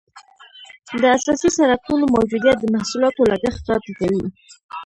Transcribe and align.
د 1.01 1.03
اساسي 1.17 1.49
سرکونو 1.57 2.05
موجودیت 2.15 2.57
د 2.61 2.65
محصولاتو 2.75 3.27
لګښت 3.31 3.63
را 3.69 3.77
ټیټوي 3.83 4.23